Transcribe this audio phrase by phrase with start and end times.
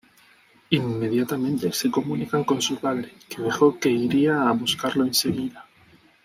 [0.71, 5.67] Inmediatamente se comunican con su padre que dejó que iría a buscarlo enseguida.